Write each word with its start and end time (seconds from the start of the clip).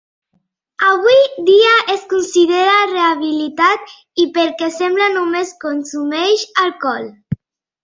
Avui 0.85 1.19
dia 1.49 1.73
es 1.95 2.07
considera 2.13 2.79
rehabilitat 2.93 3.93
i 4.25 4.27
pel 4.39 4.51
que 4.63 4.73
sembla 4.79 5.13
només 5.21 5.55
consumeix 5.67 6.51
alcohol. 6.67 7.09